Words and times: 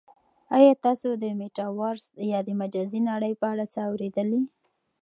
آیا 0.57 0.73
تاسو 0.85 1.07
د 1.23 1.25
میټاورس 1.39 2.05
یا 2.31 2.39
د 2.47 2.49
مجازی 2.61 2.99
نړۍ 3.09 3.33
په 3.41 3.45
اړه 3.53 3.65
څه 3.73 3.79
اورېدلي؟ 3.89 4.41